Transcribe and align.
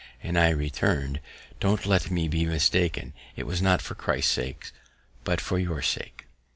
And 0.23 0.35
I 0.35 0.49
returned, 0.49 1.19
"_Don't 1.59 1.85
let 1.85 2.09
me 2.09 2.27
be 2.27 2.47
mistaken; 2.47 3.13
it 3.35 3.45
was 3.45 3.61
not 3.61 3.83
for 3.83 3.93
Christ's 3.93 4.31
sake, 4.31 4.71
but 5.23 5.39
for 5.39 5.59
your 5.59 5.83
sake. 5.83 6.25